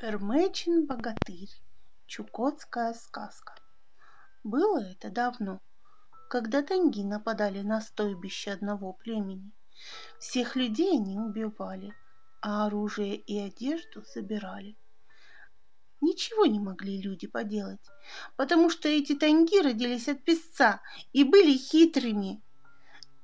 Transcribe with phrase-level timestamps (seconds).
[0.00, 1.54] Эрмечин-богатырь.
[2.06, 3.54] Чукотская сказка.
[4.42, 5.60] Было это давно,
[6.28, 9.52] когда танги нападали на стойбище одного племени.
[10.18, 11.94] Всех людей они убивали,
[12.42, 14.76] а оружие и одежду собирали.
[16.00, 17.86] Ничего не могли люди поделать,
[18.34, 20.82] потому что эти танги родились от песца
[21.12, 22.42] и были хитрыми.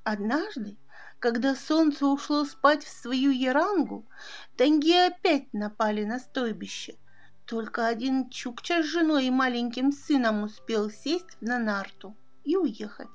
[0.05, 0.79] Однажды
[1.21, 4.09] когда солнце ушло спать в свою ярангу,
[4.57, 6.96] танги опять напали на стойбище.
[7.45, 13.11] Только один Чукча с женой и маленьким сыном успел сесть на нарту и уехать.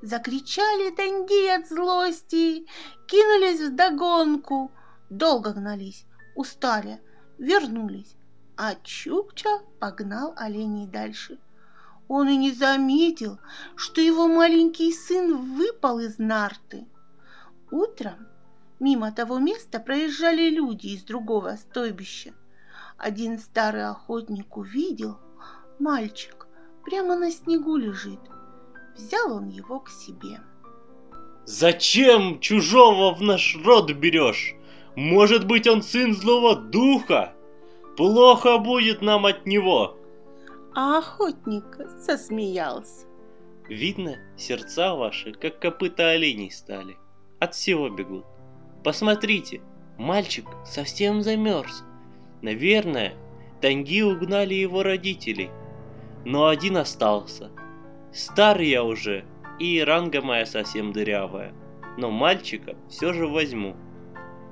[0.00, 2.66] Закричали танги от злости,
[3.06, 4.72] кинулись в догонку,
[5.10, 7.02] долго гнались, устали,
[7.36, 8.16] вернулись,
[8.56, 11.38] а Чукча погнал оленей дальше.
[12.08, 13.38] Он и не заметил,
[13.76, 16.86] что его маленький сын выпал из нарты.
[17.70, 18.26] Утром
[18.80, 22.32] мимо того места проезжали люди из другого стойбища.
[22.98, 25.18] Один старый охотник увидел,
[25.78, 26.46] мальчик
[26.84, 28.20] прямо на снегу лежит.
[28.96, 30.40] Взял он его к себе.
[31.44, 34.54] Зачем чужого в наш род берешь?
[34.96, 37.32] Может быть, он сын злого духа?
[37.96, 39.96] Плохо будет нам от него.
[40.74, 43.06] А охотник засмеялся.
[43.68, 46.96] Видно, сердца ваши, как копыта оленей стали
[47.40, 48.24] от всего бегут.
[48.84, 49.60] Посмотрите,
[49.98, 51.82] мальчик совсем замерз.
[52.42, 53.14] Наверное,
[53.60, 55.50] танги угнали его родителей.
[56.24, 57.50] Но один остался.
[58.12, 59.24] Старый я уже,
[59.58, 61.52] и ранга моя совсем дырявая.
[61.96, 63.74] Но мальчика все же возьму.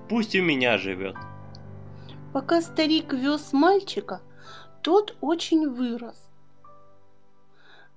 [0.09, 1.16] Пусть у меня живет.
[2.33, 4.22] Пока старик вез мальчика,
[4.83, 6.31] тот очень вырос.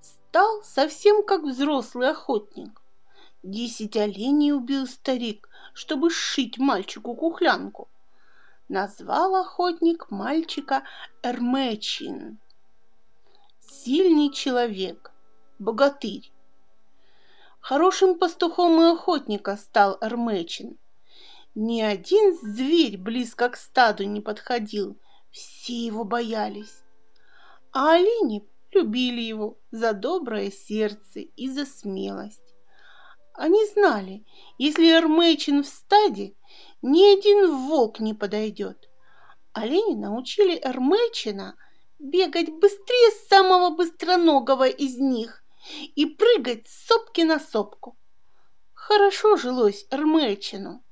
[0.02, 2.81] Стал совсем как взрослый охотник.
[3.44, 7.90] Десять оленей убил старик, чтобы сшить мальчику кухлянку.
[8.70, 10.84] Назвал охотник мальчика
[11.24, 12.38] Эрмечин.
[13.60, 15.12] Сильный человек,
[15.58, 16.32] богатырь.
[17.60, 20.78] Хорошим пастухом и охотника стал Эрмечин.
[21.56, 24.96] Ни один зверь близко к стаду не подходил,
[25.32, 26.84] все его боялись.
[27.72, 32.51] А олени любили его за доброе сердце и за смелость.
[33.42, 34.24] Они знали,
[34.60, 36.36] если Эрмечин в стаде,
[36.84, 38.88] ни один волк не подойдет.
[39.52, 41.56] Олени научили Эрмечина
[41.98, 45.44] бегать быстрее самого быстроногого из них
[45.96, 47.98] и прыгать с сопки на сопку.
[48.74, 50.84] Хорошо жилось Эрмечину.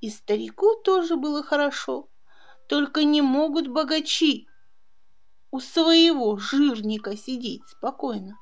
[0.00, 2.08] И старику тоже было хорошо,
[2.70, 4.48] только не могут богачи
[5.50, 8.38] у своего жирника сидеть спокойно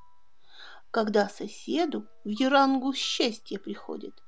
[0.95, 4.23] когда соседу в Ярангу счастье приходит.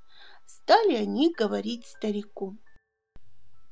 [0.47, 2.59] Стали они говорить старику.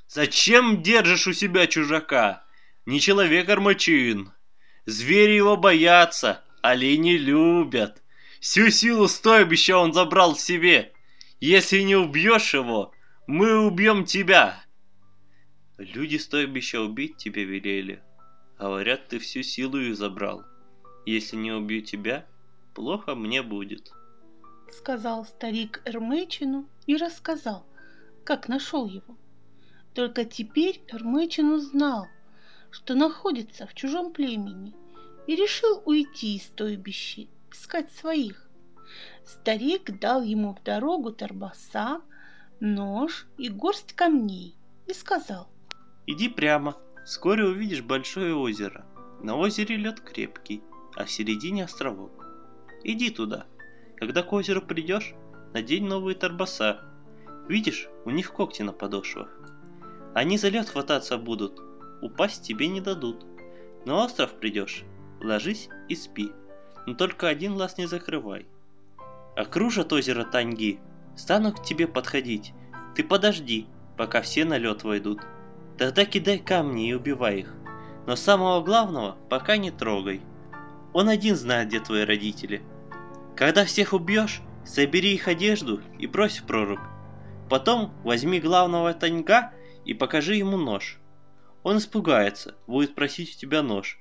[0.07, 2.47] Зачем держишь у себя чужака?
[2.87, 4.33] Не человек армачин.
[4.87, 8.01] Звери его боятся, олени любят.
[8.39, 10.93] Всю силу стойбища он забрал себе.
[11.41, 12.93] Если не убьешь его,
[13.27, 14.65] мы убьем тебя.
[15.79, 18.05] Люди стойбища убить тебе велели.
[18.57, 20.45] Говорят, ты всю силу их забрал.
[21.07, 22.25] Если не убью тебя,
[22.75, 23.93] плохо мне будет.
[24.71, 27.65] Сказал старик Эрмечину и рассказал,
[28.25, 29.17] как нашел его.
[29.95, 32.09] Только теперь Эрмечин узнал,
[32.71, 34.75] что находится в чужом племени
[35.27, 38.49] и решил уйти из стойбища, искать своих.
[39.25, 42.03] Старик дал ему в дорогу торбаса,
[42.61, 44.57] нож и горсть камней
[44.87, 45.49] и сказал.
[46.07, 48.85] Иди прямо, вскоре увидишь большое озеро.
[49.23, 50.63] На озере лед крепкий,
[50.97, 52.24] а в середине островок.
[52.85, 53.47] Иди туда.
[53.97, 55.15] Когда к озеру придешь,
[55.55, 56.83] надень новые торбоса.
[57.49, 59.29] Видишь, у них когти на подошвах.
[60.15, 61.61] Они за лед хвататься будут,
[62.03, 63.25] упасть тебе не дадут.
[63.87, 64.85] На остров придешь,
[65.23, 66.33] ложись и спи,
[66.87, 68.47] но только один глаз не закрывай.
[69.35, 70.79] Окружат озеро Таньги,
[71.17, 72.53] станут к тебе подходить.
[72.95, 75.21] Ты подожди, пока все на лед войдут.
[75.79, 77.55] Тогда кидай камни и убивай их.
[78.07, 80.21] Но самого главного пока не трогай.
[80.93, 82.63] Он один знает, где твои родители–
[83.37, 86.81] когда всех убьешь, собери их одежду и брось в прорубь.
[87.51, 89.53] Потом возьми главного таньга
[89.85, 90.99] и покажи ему нож.
[91.63, 93.99] Он испугается, будет просить у тебя нож.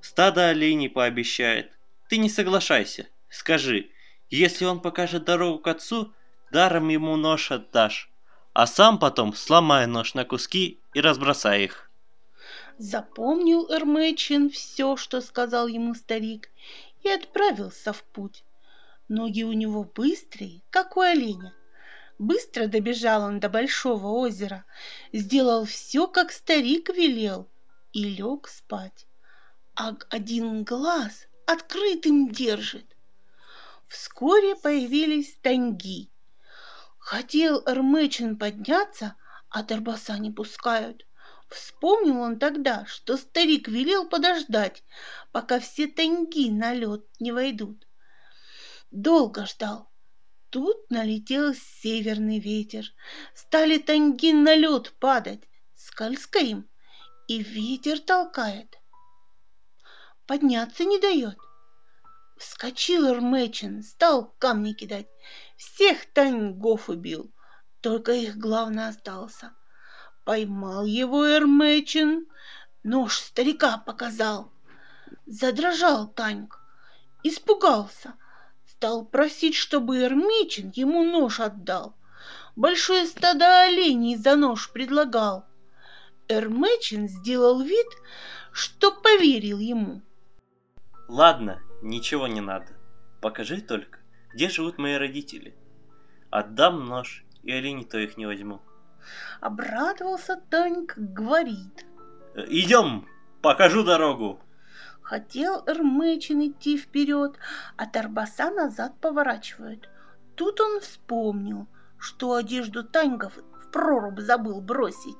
[0.00, 1.72] Стадо оленей пообещает.
[2.08, 3.90] Ты не соглашайся, скажи,
[4.30, 6.12] если он покажет дорогу к отцу,
[6.50, 8.10] даром ему нож отдашь.
[8.52, 11.90] А сам потом сломай нож на куски и разбросай их.
[12.78, 16.50] Запомнил Эрмечин все, что сказал ему старик,
[17.02, 18.44] и отправился в путь.
[19.14, 21.52] Ноги у него быстрые, как у оленя.
[22.18, 24.64] Быстро добежал он до большого озера,
[25.12, 27.46] сделал все, как старик велел,
[27.92, 29.06] и лег спать.
[29.74, 32.96] А один глаз открытым держит.
[33.86, 36.08] Вскоре появились таньги.
[36.96, 39.16] Хотел Эрмечин подняться,
[39.50, 41.06] а Тарбаса не пускают.
[41.50, 44.82] Вспомнил он тогда, что старик велел подождать,
[45.32, 47.86] пока все таньги на лед не войдут.
[48.92, 49.90] Долго ждал.
[50.50, 52.84] Тут налетел северный ветер.
[53.34, 55.48] Стали таньги на лед падать.
[55.74, 56.68] Скользко им,
[57.26, 58.78] и ветер толкает.
[60.26, 61.38] Подняться не дает.
[62.36, 65.08] Вскочил Эрмечин, стал камни кидать.
[65.56, 67.32] Всех таньгов убил,
[67.80, 69.54] только их главный остался.
[70.24, 72.26] Поймал его Эрмечин,
[72.82, 74.52] нож старика показал.
[75.24, 76.60] Задрожал Таньк,
[77.22, 78.14] испугался,
[78.82, 81.94] стал просить, чтобы Эрмечин ему нож отдал.
[82.56, 85.44] Большое стадо оленей за нож предлагал.
[86.26, 87.86] Эрмечин сделал вид,
[88.50, 90.02] что поверил ему.
[91.06, 92.72] Ладно, ничего не надо.
[93.20, 94.00] Покажи только,
[94.34, 95.54] где живут мои родители.
[96.30, 98.60] Отдам нож, и оленей то их не возьму.
[99.40, 101.86] Обрадовался Танька, говорит.
[102.34, 103.06] Идем,
[103.42, 104.40] покажу дорогу.
[105.12, 107.36] Хотел Эрмечин идти вперед,
[107.76, 109.86] а Тарбаса назад поворачивает.
[110.36, 111.66] Тут он вспомнил,
[111.98, 115.18] что одежду Таньков в прорубь забыл бросить.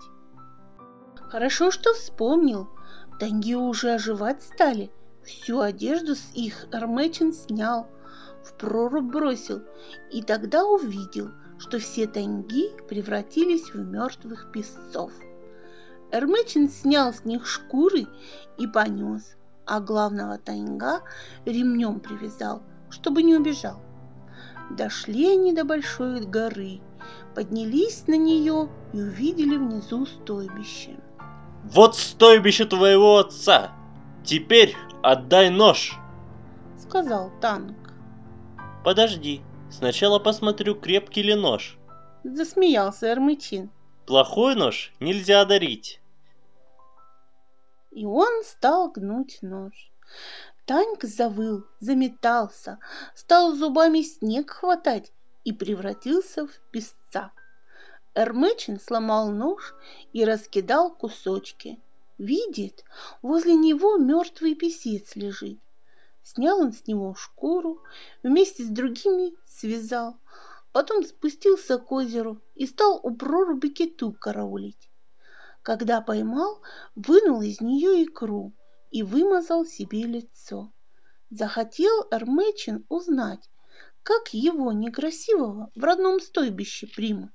[1.29, 2.71] Хорошо, что вспомнил.
[3.21, 4.91] Танги уже оживать стали.
[5.25, 7.87] Всю одежду с их Эрмечин снял,
[8.47, 9.61] в прорубь бросил,
[10.11, 15.13] и тогда увидел, что все таньги превратились в мертвых песцов.
[16.11, 18.07] Эрмечин снял с них шкуры
[18.57, 19.37] и понес,
[19.67, 21.03] а главного таньга
[21.45, 23.81] ремнем привязал, чтобы не убежал.
[24.71, 26.81] Дошли они до большой горы,
[27.35, 30.97] поднялись на нее и увидели внизу стойбище.
[31.65, 33.73] Вот стойбище твоего отца!
[34.25, 35.99] Теперь отдай нож!»
[36.79, 37.77] Сказал танк.
[38.85, 39.43] «Подожди,
[39.73, 41.79] Сначала посмотрю, крепкий ли нож.
[42.25, 43.71] Засмеялся Эрмычин.
[44.07, 46.02] Плохой нож нельзя дарить.
[47.93, 49.93] И он стал гнуть нож.
[50.65, 52.79] Танька завыл, заметался,
[53.15, 55.13] стал зубами снег хватать
[55.45, 57.33] и превратился в песца.
[58.15, 59.75] Эрмечин сломал нож
[60.15, 61.81] и раскидал кусочки.
[62.17, 62.83] Видит,
[63.21, 65.61] возле него мертвый писец лежит.
[66.23, 67.83] Снял он с него шкуру,
[68.23, 70.17] вместе с другими связал.
[70.73, 74.89] Потом спустился к озеру и стал у проруби киту караулить.
[75.63, 76.61] Когда поймал,
[76.97, 78.53] вынул из нее икру
[78.91, 80.73] и вымазал себе лицо.
[81.31, 83.49] Захотел Эрмечин узнать,
[84.03, 87.31] как его некрасивого в родном стойбище примут.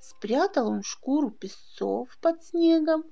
[0.00, 3.04] Спрятал он шкуру песцов под снегом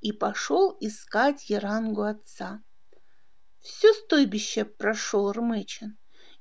[0.00, 2.62] и пошел искать Ярангу отца.
[3.60, 5.96] Все стойбище прошел Рмечин,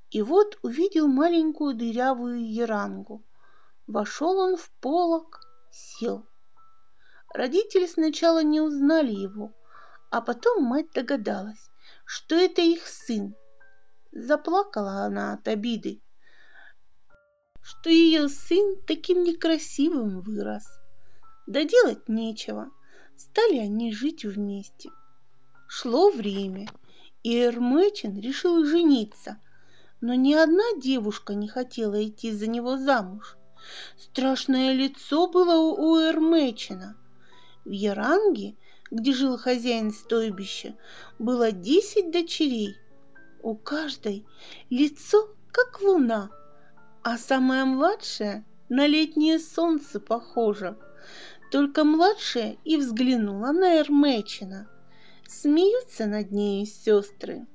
[0.10, 3.24] и вот увидел маленькую дырявую ерангу.
[3.86, 5.40] Вошел он в полок,
[5.72, 6.26] сел.
[7.34, 9.54] Родители сначала не узнали его,
[10.12, 11.72] а потом мать догадалась,
[12.06, 13.36] что это их сын.
[14.12, 16.02] Заплакала она от обиды,
[17.62, 20.66] что ее сын таким некрасивым вырос.
[21.48, 22.70] Да делать нечего,
[23.18, 24.90] стали они жить вместе.
[25.68, 26.68] Шло время—
[27.24, 29.40] и Эрмечин решил жениться,
[30.02, 33.38] но ни одна девушка не хотела идти за него замуж.
[33.98, 36.98] Страшное лицо было у Эрмечина.
[37.66, 38.56] В Яранге,
[38.92, 40.76] где жил хозяин стойбища,
[41.20, 42.76] было десять дочерей.
[43.42, 44.26] У каждой
[44.70, 46.30] лицо, как луна,
[47.04, 50.78] а самая младшая на летнее солнце похожа.
[51.52, 54.68] Только младшая и взглянула на Эрмечина.
[55.28, 57.46] Смеются над ней сестры.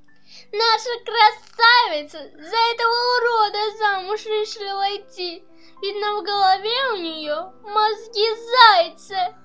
[0.51, 5.43] Наша красавица за этого урода замуж решила идти.
[5.81, 9.35] Видно, в голове у нее мозги зайца.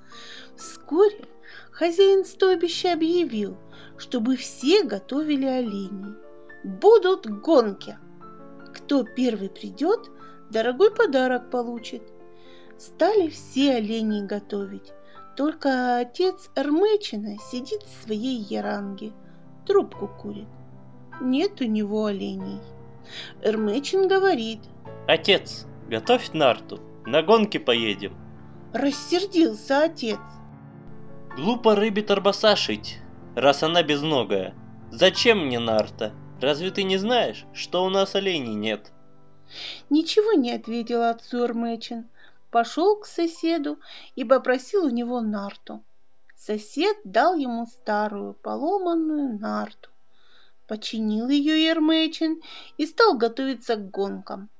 [0.56, 1.24] Вскоре
[1.70, 3.56] хозяин стойбища объявил,
[3.96, 6.14] чтобы все готовили оленей.
[6.62, 7.98] Будут гонки.
[8.74, 10.10] Кто первый придет,
[10.50, 12.02] дорогой подарок получит.
[12.78, 14.92] Стали все оленей готовить.
[15.36, 19.12] Только отец Эрмечина сидит в своей яранге,
[19.66, 20.48] трубку курит.
[21.20, 22.60] Нет у него оленей.
[23.42, 24.60] Эрмечин говорит.
[25.06, 28.16] Отец, готовь нарту, на гонки поедем.
[28.72, 30.18] Рассердился отец.
[31.36, 32.98] Глупо рыбе торбаса шить,
[33.34, 34.54] раз она безногая.
[34.92, 36.12] Зачем мне нарта?
[36.40, 38.92] Разве ты не знаешь, что у нас оленей нет?
[39.90, 42.08] Ничего не ответил отцу Эрмечин.
[42.52, 43.80] Пошел к соседу
[44.14, 45.82] и попросил у него нарту.
[46.36, 49.90] Сосед дал ему старую поломанную нарту.
[50.68, 52.40] Починил ее Ермечин
[52.76, 54.50] и стал готовиться к гонкам.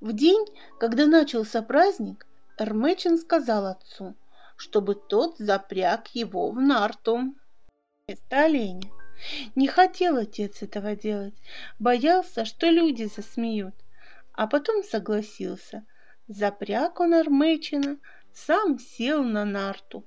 [0.00, 0.46] В день,
[0.80, 4.14] когда начался праздник, Эрмечин сказал отцу,
[4.62, 7.34] чтобы тот запряг его в нарту.
[8.06, 8.88] Вместо оленя.
[9.56, 11.34] Не хотел отец этого делать,
[11.78, 13.74] боялся, что люди засмеют,
[14.32, 15.84] а потом согласился.
[16.28, 17.98] Запряг он Эрмечина,
[18.32, 20.04] сам сел на нарту.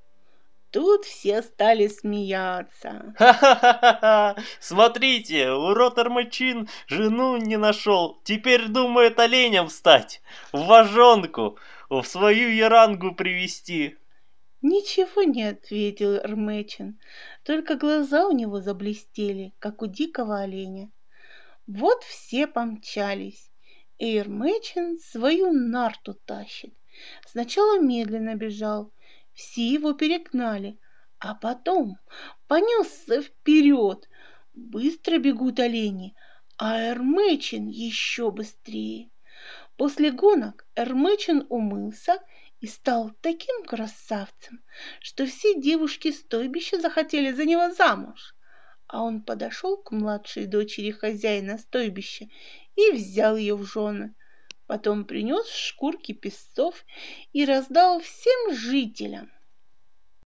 [0.71, 3.13] Тут все стали смеяться.
[3.17, 4.35] Ха-ха-ха!
[4.59, 8.19] Смотрите, урод Армачин жену не нашел.
[8.23, 10.21] Теперь думает оленем стать,
[10.51, 11.57] в вожонку,
[11.89, 13.97] в свою ярангу привести.
[14.67, 16.99] Ничего не ответил Эрмечин,
[17.43, 20.91] только глаза у него заблестели, как у дикого оленя.
[21.67, 23.51] Вот все помчались,
[23.99, 26.73] и Эрмечин свою нарту тащит.
[27.27, 28.91] Сначала медленно бежал,
[29.33, 30.79] все его перегнали,
[31.19, 31.99] а потом
[32.47, 34.09] понесся вперед.
[34.55, 36.15] Быстро бегут олени,
[36.57, 39.11] а Эрмечин еще быстрее.
[39.77, 42.17] После гонок Эрмечин умылся
[42.65, 44.63] и стал таким красавцем,
[44.99, 48.35] что все девушки стойбища захотели за него замуж.
[48.87, 52.25] А он подошел к младшей дочери хозяина стойбища
[52.75, 54.15] и взял ее в жены.
[54.65, 56.83] Потом принес шкурки песцов
[57.33, 59.31] и раздал всем жителям.